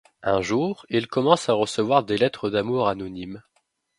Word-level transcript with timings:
Un 0.23 0.41
jour, 0.41 0.83
il 0.89 1.05
commence 1.07 1.47
à 1.47 1.53
recevoir 1.53 2.03
des 2.03 2.17
lettres 2.17 2.49
d'amour 2.49 2.87
anonymes. 2.87 3.43